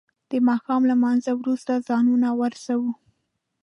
[0.29, 2.79] د ما ښام له لما نځه وروسته ځانونه ورسو.